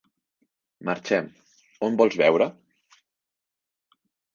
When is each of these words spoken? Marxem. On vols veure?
Marxem. 0.89 1.29
On 1.91 2.01
vols 2.03 2.21
veure? 2.25 2.51